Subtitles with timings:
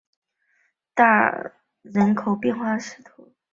[0.95, 1.51] 大穆尔默隆
[2.07, 3.33] 人口变化图示